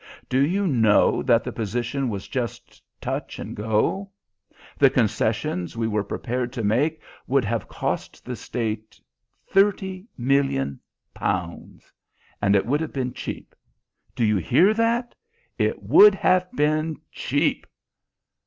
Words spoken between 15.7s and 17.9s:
would have been cheap!